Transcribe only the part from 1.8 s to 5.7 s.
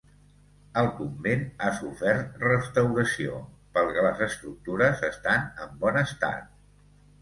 sofert restauració, pel que les estructures estan